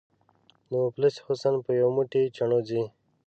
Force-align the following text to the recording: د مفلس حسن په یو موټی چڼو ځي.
د 0.69 0.71
مفلس 0.83 1.15
حسن 1.25 1.55
په 1.65 1.71
یو 1.79 1.87
موټی 1.97 2.23
چڼو 2.35 2.59
ځي. 2.69 2.81